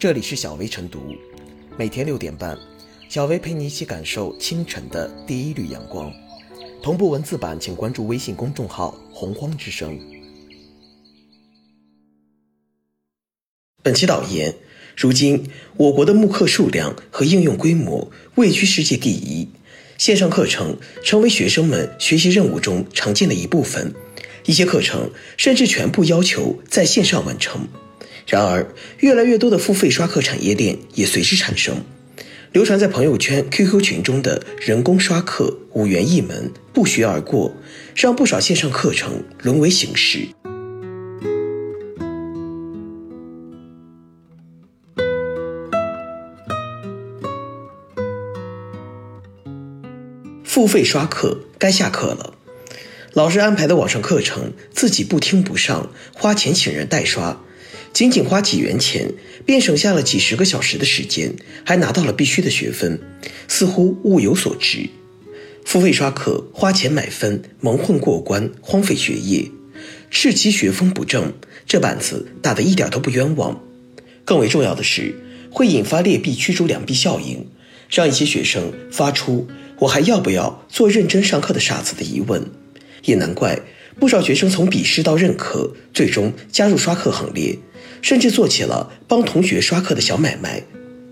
[0.00, 1.14] 这里是小薇晨读，
[1.76, 2.58] 每天六点半，
[3.10, 6.10] 小薇陪你一起感受清晨的第一缕阳光。
[6.82, 10.00] 同步文字版，请关注微信公众号“洪荒之声”。
[13.84, 14.54] 本期导言：
[14.96, 15.44] 如今，
[15.76, 19.50] 我国的慕课数量和应用规模位居世界第一，
[19.98, 23.92] 线上课程成为学生们学习任务中常见的一部分，
[24.46, 27.68] 一些课程甚至全部要求在线上完成。
[28.30, 28.64] 然而，
[29.00, 31.82] 越来越多的付费刷课产业链也随之产生。
[32.52, 37.52] 流传在朋友圈、QQ 群中的人工刷课，五元一门，不学而过，
[37.96, 40.28] 让不少线上课程沦为形式。
[50.44, 52.34] 付费刷课该下课了，
[53.12, 57.40] 老师安排的网上课程，自己不听不上，花钱请人代刷。
[57.92, 59.12] 仅仅花几元钱，
[59.44, 63.00] 便省下了几十个小时的时间，还拿到了必须的学分，
[63.48, 64.88] 似乎物有所值。
[65.64, 69.50] 付费刷课，花钱买分，蒙混过关，荒废学业，
[70.10, 71.32] 斥其学风不正，
[71.66, 73.60] 这板子打得一点都不冤枉。
[74.24, 75.14] 更为重要的是，
[75.50, 77.46] 会引发劣币驱逐良币效应，
[77.90, 79.48] 让一些学生发出
[79.80, 82.46] “我还要不要做认真上课的傻子”的疑问。
[83.04, 83.58] 也难怪
[83.98, 87.58] 不少学生从鄙视到认可，最终加入刷课行列。
[88.02, 90.62] 甚至做起了帮同学刷课的小买卖。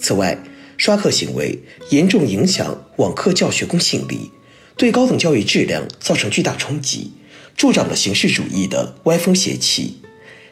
[0.00, 0.38] 此外，
[0.76, 4.30] 刷课行为严重影响网课教学公信力，
[4.76, 7.12] 对高等教育质量造成巨大冲击，
[7.56, 9.98] 助长了形式主义的歪风邪气。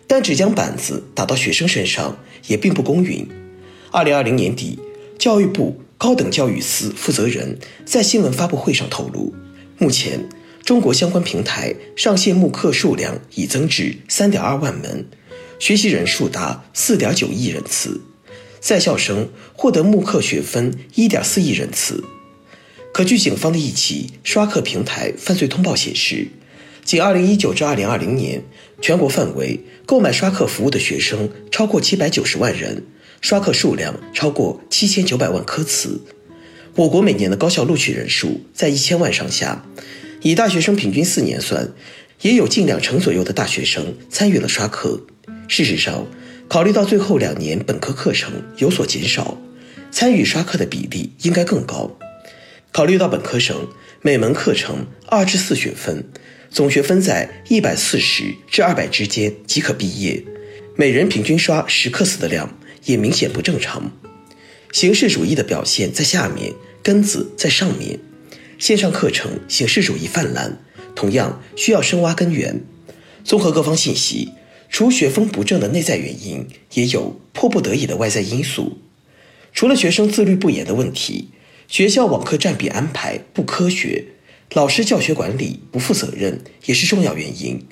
[0.07, 3.29] 但只将板子打到学生身上也并不公允。
[3.93, 4.79] 二零二零年底，
[5.19, 9.33] 教育部高等教育司负责人在新闻发布会上透露，
[9.79, 10.29] 目前
[10.65, 15.07] 中国相关平台上线慕课数量已增至三点二万门。
[15.61, 18.01] 学习人数达四点九亿人次，
[18.61, 22.03] 在校生获得慕课学分一点四亿人次。
[22.95, 26.29] 可据警方的一起刷课平台犯罪通报显示，
[26.83, 28.43] 仅二零一九至二零二零年，
[28.81, 32.83] 全国范围购买刷课服务的学生超过七百九十万人，
[33.21, 36.01] 刷课数量超过七千九百万科次。
[36.75, 39.67] 我国每年的高校录取人数在一千万上下，
[40.23, 41.71] 以大学生平均四年算，
[42.23, 45.03] 也有近两成左右的大学生参与了刷课。
[45.51, 46.07] 事实上，
[46.49, 49.37] 考虑到最后两年本科课程有所减少，
[49.91, 51.91] 参与刷课的比例应该更高。
[52.71, 53.67] 考虑到本科生
[54.01, 56.09] 每门课程二至四学分，
[56.51, 60.23] 总学分在一百四十至二百之间即可毕业，
[60.77, 63.91] 每人平均刷十课次的量也明显不正常。
[64.71, 67.99] 形式主义的表现在下面，根子在上面。
[68.61, 70.59] 线上课程形式主义泛滥，
[70.95, 72.61] 同样需要深挖根源。
[73.25, 74.31] 综合各方信息。
[74.71, 78.79] 除学风不正的内在原因，也有迫不得已的外在因素。
[79.53, 81.31] 除了学生自律不严的问题，
[81.67, 84.05] 学校网课占比安排不科学，
[84.53, 87.67] 老师教学管理不负责任也是重要原因。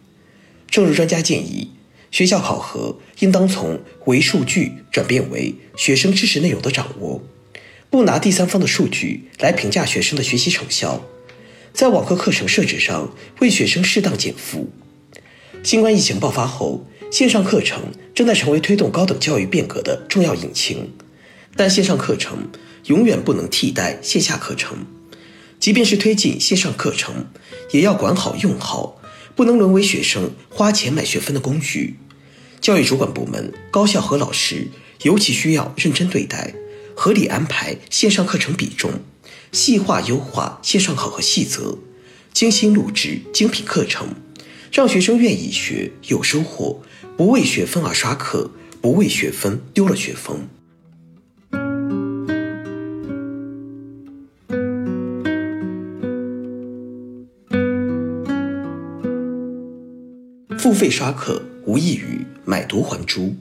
[0.68, 1.70] 正如专家建议，
[2.10, 7.22] 学校考核应当从唯数据转变为学生知识内容的掌握，
[7.88, 11.06] 不拿第三方的数据来评价学生的学习成效，
[11.72, 14.68] 在网课课程设置上为学生适当减负。
[15.64, 17.82] 新冠疫情爆发后，线上课程
[18.14, 20.92] 正在成为推动高等教育变革的重要引擎。
[21.56, 22.48] 但线上课程
[22.84, 24.86] 永远不能替代线下课程，
[25.58, 27.26] 即便是推进线上课程，
[27.72, 29.00] 也要管好用好，
[29.34, 31.98] 不能沦为学生花钱买学分的工具。
[32.60, 34.68] 教育主管部门、高校和老师
[35.02, 36.54] 尤其需要认真对待，
[36.94, 38.92] 合理安排线上课程比重，
[39.52, 41.78] 细化优化线上考核细则，
[42.32, 44.08] 精心录制精品课程。
[44.70, 46.82] 让学生愿意学，有收获，
[47.16, 50.48] 不为学分而刷课，不为学分丢了学风。
[60.58, 63.34] 付费刷课无异于买椟还珠。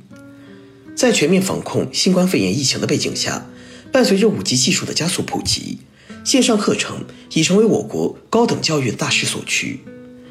[0.95, 3.45] 在全面防控新冠肺炎疫情的背景下，
[3.91, 5.79] 伴随着五 G 技术的加速普及，
[6.23, 9.81] 线上课程已成为我国高等教育的大势所趋。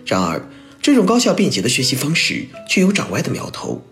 [0.06, 0.48] 然而，
[0.86, 3.84] 这种高效便捷的学习方式却有长歪的苗头。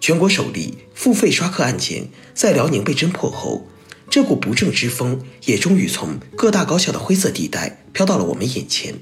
[0.00, 3.68] 全国首例付费刷课案件在辽宁被侦破后，
[4.08, 8.94] 这股不正之风也终于从各大高校的灰色地带飘到了我们眼前。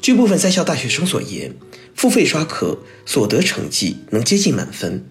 [0.00, 1.52] 据部分在校大学生所言，
[1.96, 5.04] 付费刷课所得成绩能接近满分，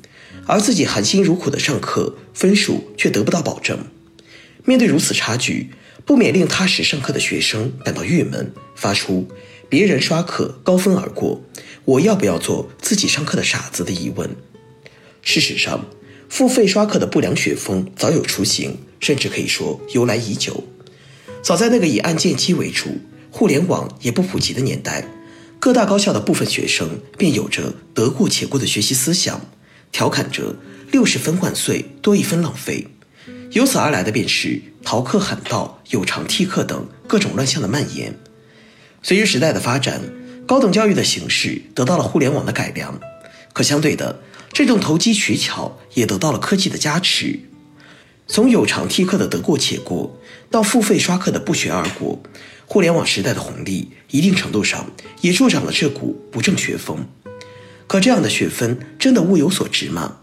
[0.48, 3.78] 而自己含辛茹苦的上课分数却得不到保证。
[4.64, 5.72] 面对如此差距，
[6.06, 9.28] 不免令踏实上课的学生感到郁闷，发出。
[9.70, 11.42] 别人刷课高分而过，
[11.86, 14.30] 我要不要做自己上课的傻子的疑问？
[15.22, 15.86] 事实上，
[16.30, 20.64] 付费刷课的不良学风早有雏形，甚至可以说由来已久。
[21.42, 23.00] 早在那个以按键机为主、
[23.32, 25.08] 互联网也不普及的年代，
[25.60, 29.42] 各大高校的部分学生便有着得过且过的学习思想，
[29.92, 30.56] 调侃着
[30.92, 32.88] “六十分万岁，多一分浪费”。
[33.52, 38.14] 由此而来的便是逃课喊道、有偿替课等各种乱象的蔓延。
[39.08, 40.02] 随着时代的发展，
[40.48, 43.00] 高等教育的形式得到了互联网的改良，
[43.54, 44.20] 可相对的，
[44.52, 47.40] 这种投机取巧也得到了科技的加持。
[48.26, 50.20] 从有偿替课的得过且过，
[50.50, 52.20] 到付费刷课的不学而过，
[52.66, 54.90] 互联网时代的红利一定程度上
[55.22, 57.06] 也助长了这股不正学风。
[57.86, 60.18] 可这样的学分真的物有所值吗？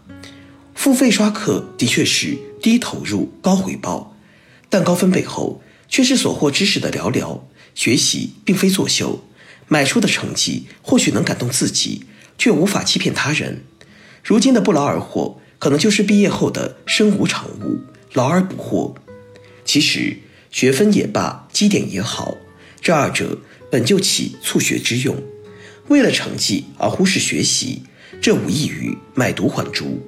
[0.75, 4.17] 付费刷课的确是低投入高回报，
[4.67, 7.39] 但高分背后却是所获知识的寥寥。
[7.75, 9.23] 学习并非作秀，
[9.67, 12.05] 买出的成绩或许能感动自己，
[12.37, 13.63] 却无法欺骗他人。
[14.23, 17.81] 如今的不劳而获，可能就是毕业后的身无长物，
[18.13, 18.95] 劳而不获。
[19.65, 20.17] 其实
[20.51, 22.37] 学分也罢，绩点也好，
[22.81, 23.39] 这二者
[23.71, 25.15] 本就起促学之用。
[25.87, 27.83] 为了成绩而忽视学习，
[28.21, 30.01] 这无异于买椟还珠。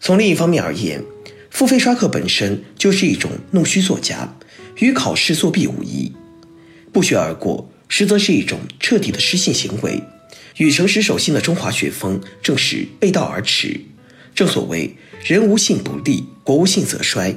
[0.00, 1.02] 从另一方面而言，
[1.50, 4.36] 付费刷课本身就是一种弄虚作假，
[4.76, 6.12] 与考试作弊无异。
[6.94, 10.00] 不学而过，实则是一种彻底的失信行为，
[10.58, 13.80] 与诚实守信的中华学风正是背道而驰。
[14.32, 14.96] 正所谓
[15.26, 17.34] “人无信不立，国无信则衰”。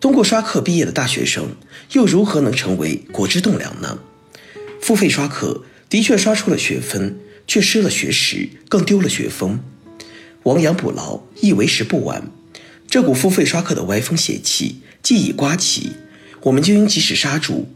[0.00, 1.50] 通过刷课毕业的大学生，
[1.92, 4.00] 又如何能成为国之栋梁呢？
[4.82, 9.60] 付费刷课的确刷出了学分，却失了学识，更丢了学风。
[10.42, 12.28] 亡羊补牢，亦为时不晚。
[12.88, 15.92] 这股付费刷课的歪风邪气既已刮起，
[16.42, 17.68] 我们就应及时刹住。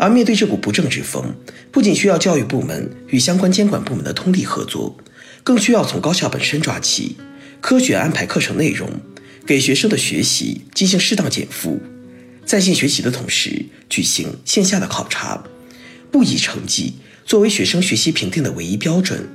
[0.00, 1.34] 而面对这股不正之风，
[1.70, 4.96] 不仅需要教育部门与相关监管部门的通力合作，
[5.44, 7.16] 更需要从高校本身抓起，
[7.60, 8.88] 科学安排课程内容，
[9.46, 11.78] 给学生的学习进行适当减负，
[12.46, 15.44] 在线学习的同时举行线下的考察，
[16.10, 16.94] 不以成绩
[17.26, 19.28] 作为学生学习评定的唯一标准，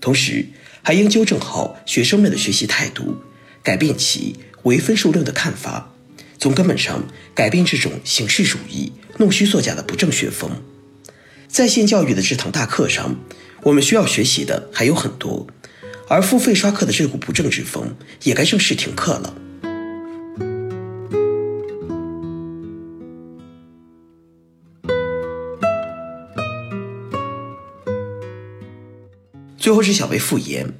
[0.00, 0.46] 同时。
[0.80, 3.16] 还应纠正好学生们的学习态度，
[3.62, 5.92] 改变其唯分数论的看法，
[6.38, 7.04] 从根本上
[7.34, 10.62] 改变这种形式主义、弄虚作假的不正学风。
[11.48, 13.16] 在线教育的这堂大课上，
[13.64, 15.48] 我们需要学习的还有很多，
[16.08, 19.34] 而付费刷课的这股不正之风也该正式停课了。
[29.58, 30.72] 最后是小薇复言，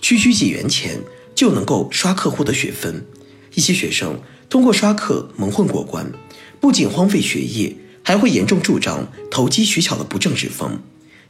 [0.00, 1.00] 区区几元钱
[1.34, 3.06] 就能够刷客户的学分，
[3.54, 6.10] 一些学生通过刷课蒙混过关，
[6.60, 10.80] 不仅荒废学业，还会严重助长投机取巧的不正之风。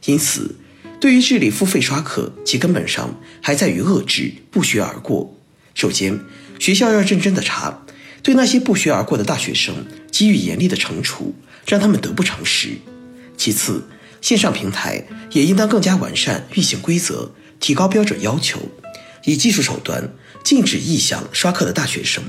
[0.05, 0.55] 因此，
[0.99, 5.37] 对于治理付费刷课，其根本上还在于遏制不学而过。
[5.73, 6.19] 首先，
[6.59, 7.85] 学校要认真的查，
[8.21, 11.33] 对那些不学而过的大学生给予严厉的惩处，
[11.65, 12.77] 让他们得不偿失。
[13.35, 13.83] 其次，
[14.21, 18.59] 线上平台也应当更加完善运行规则，提高标准要求，
[19.25, 22.23] 以技术手段禁止异想刷课的大学生。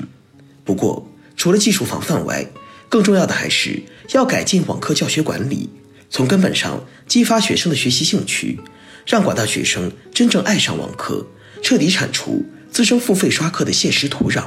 [0.64, 2.46] 不过，除了技术防范外，
[2.88, 3.82] 更重要的还是
[4.12, 5.68] 要改进网课教学管理，
[6.08, 8.60] 从根本上激发学生的学习兴趣，
[9.06, 11.26] 让广大学生真正爱上网课，
[11.62, 14.44] 彻底铲除滋生付费刷课的现实土壤。